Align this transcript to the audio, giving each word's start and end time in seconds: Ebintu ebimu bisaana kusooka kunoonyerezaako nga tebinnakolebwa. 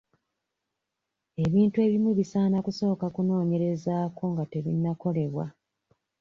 Ebintu 1.45 1.77
ebimu 1.85 2.09
bisaana 2.19 2.57
kusooka 2.65 3.05
kunoonyerezaako 3.15 4.23
nga 4.31 4.43
tebinnakolebwa. 4.51 5.45